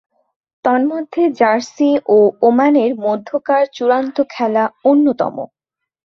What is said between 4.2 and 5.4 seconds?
খেলা অন্যতম।